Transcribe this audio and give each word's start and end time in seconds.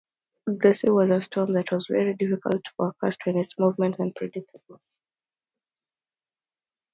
Gracie 0.57 0.89
was 0.89 1.11
a 1.11 1.21
storm 1.21 1.53
that 1.53 1.71
was 1.71 1.85
very 1.85 2.15
difficult 2.15 2.63
to 2.63 2.71
forecast, 2.75 3.19
with 3.23 3.35
its 3.35 3.59
movement 3.59 3.99
unpredictable. 3.99 4.81